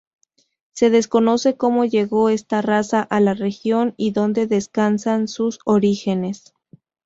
Se 0.73 0.89
desconoce 0.89 1.57
como 1.57 1.85
llegó 1.85 2.29
esta 2.29 2.63
raza 2.63 3.01
a 3.03 3.19
la 3.19 3.35
región 3.35 3.93
y 3.97 4.13
donde 4.13 4.47
descansan 4.47 5.27
sus 5.27 5.59
orígenes. 5.63 6.55